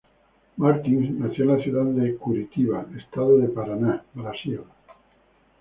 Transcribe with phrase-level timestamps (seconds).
[0.57, 4.61] Martins nació en la ciudad de Curitiba, estado de Paraná, Brasil.